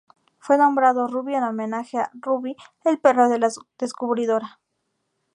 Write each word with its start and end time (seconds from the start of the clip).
Fue 0.39 0.57
nombrado 0.57 1.07
Ruby 1.07 1.35
en 1.35 1.43
homenaje 1.43 1.99
a 1.99 2.09
"Ruby" 2.15 2.55
el 2.85 2.97
perro 2.99 3.29
de 3.29 3.37
la 3.37 3.51
descubridora. 3.77 4.59